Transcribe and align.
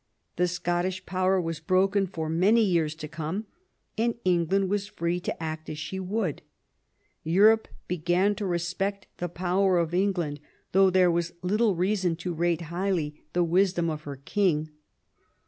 The 0.37 0.47
Scottish 0.47 1.05
power 1.05 1.39
was 1.39 1.59
broken 1.59 2.07
for 2.07 2.27
many 2.27 2.63
years 2.63 2.95
to 2.95 3.07
come, 3.07 3.45
and 3.99 4.15
England 4.25 4.67
was 4.67 4.87
free 4.87 5.19
to 5.19 5.43
act 5.43 5.69
as 5.69 5.77
she 5.77 5.99
would. 5.99 6.41
Europe 7.23 7.67
began 7.87 8.33
to 8.37 8.47
respect 8.47 9.05
the 9.17 9.29
power 9.29 9.77
of 9.77 9.93
England, 9.93 10.39
though 10.71 10.89
there 10.89 11.11
was 11.11 11.33
little 11.43 11.75
reason 11.75 12.15
to 12.15 12.33
rate 12.33 12.61
highly 12.73 13.25
the 13.33 13.43
wisdom 13.43 13.91
of 13.91 14.01
her 14.05 14.13
II 14.13 14.15
THE 14.15 14.19
FRENCH 14.23 14.37
ALLIANCE 14.37 14.55
27 14.69 14.69
king. 14.69 14.75